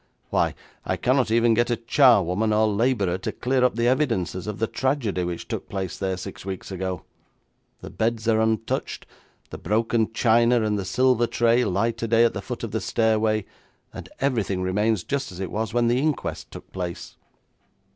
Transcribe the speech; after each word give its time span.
Why, 0.31 0.55
I 0.83 0.97
cannot 0.97 1.29
even 1.29 1.53
get 1.53 1.69
a 1.69 1.75
charwoman 1.77 2.51
or 2.51 2.67
labourer 2.67 3.19
to 3.19 3.31
clear 3.31 3.63
up 3.63 3.75
the 3.75 3.87
evidences 3.87 4.47
of 4.47 4.57
the 4.57 4.65
tragedy 4.65 5.23
which 5.23 5.47
took 5.47 5.69
place 5.69 5.95
there 5.95 6.17
six 6.17 6.43
weeks 6.43 6.71
ago. 6.71 7.03
The 7.81 7.91
beds 7.91 8.27
are 8.27 8.41
untouched, 8.41 9.05
the 9.51 9.59
broken 9.59 10.11
china 10.11 10.63
and 10.63 10.79
the 10.79 10.85
silver 10.85 11.27
tray 11.27 11.63
lie 11.65 11.91
today 11.91 12.23
at 12.25 12.33
the 12.33 12.41
foot 12.41 12.63
of 12.63 12.71
the 12.71 12.81
stairway, 12.81 13.45
and 13.93 14.09
everything 14.19 14.63
remains 14.63 15.03
just 15.03 15.31
as 15.31 15.39
it 15.39 15.51
was 15.51 15.71
when 15.71 15.87
the 15.87 15.99
inquest 15.99 16.49
took 16.49 16.71
place.' 16.73 17.15